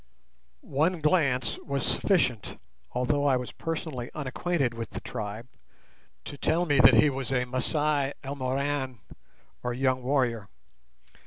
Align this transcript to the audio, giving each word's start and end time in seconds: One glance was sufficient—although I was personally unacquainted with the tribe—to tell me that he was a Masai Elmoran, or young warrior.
One 0.63 0.99
glance 0.99 1.59
was 1.59 1.85
sufficient—although 1.85 3.23
I 3.23 3.37
was 3.37 3.51
personally 3.51 4.09
unacquainted 4.15 4.73
with 4.73 4.89
the 4.89 4.99
tribe—to 4.99 6.37
tell 6.39 6.65
me 6.65 6.79
that 6.79 6.95
he 6.95 7.11
was 7.11 7.31
a 7.31 7.45
Masai 7.45 8.13
Elmoran, 8.23 8.97
or 9.61 9.73
young 9.73 10.01
warrior. 10.01 10.49